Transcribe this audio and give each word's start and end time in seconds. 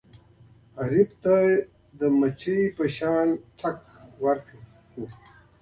حریف 0.77 1.09
ته 1.23 1.35
د 1.99 2.01
مچۍ 2.19 2.59
په 2.75 2.85
شان 2.95 3.27
ټک 3.59 3.77
ورکوه. 4.25 4.61